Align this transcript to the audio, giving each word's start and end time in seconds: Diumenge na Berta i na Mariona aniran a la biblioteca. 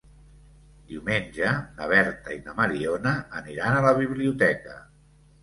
Diumenge 0.91 1.51
na 1.75 1.89
Berta 1.91 2.33
i 2.37 2.39
na 2.47 2.57
Mariona 2.61 3.15
aniran 3.43 3.77
a 3.77 3.85
la 3.89 3.93
biblioteca. 4.01 4.77